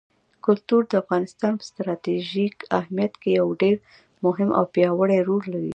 کلتور 0.45 0.81
د 0.87 0.93
افغانستان 1.03 1.51
په 1.59 1.63
ستراتیژیک 1.69 2.55
اهمیت 2.79 3.13
کې 3.21 3.29
یو 3.39 3.47
ډېر 3.61 3.75
مهم 4.25 4.49
او 4.57 4.63
پیاوړی 4.73 5.19
رول 5.27 5.43
لري. 5.53 5.69